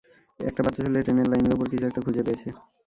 একটা 0.39 0.61
বাচ্চা 0.65 0.81
ছেলে 0.85 0.99
ট্রেনের 1.05 1.27
লাইনের 1.31 1.55
উপর 1.55 1.67
কিছু 1.71 1.85
একটা 1.87 2.01
খুঁজে 2.05 2.25
পেয়েছে। 2.27 2.47